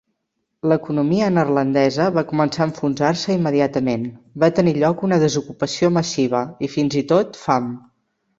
L'economia 0.69 1.25
neerlandesa 1.33 2.07
va 2.15 2.23
començar 2.31 2.63
a 2.65 2.67
enfonsar-se 2.69 3.35
immediatament: 3.41 4.09
va 4.45 4.51
tenir 4.61 4.75
lloc 4.79 5.05
una 5.09 5.21
desocupació 5.25 5.93
massiva 6.01 6.43
i, 6.69 6.73
fins 6.79 6.99
i 7.05 7.07
tot, 7.15 7.41
fam. 7.45 7.71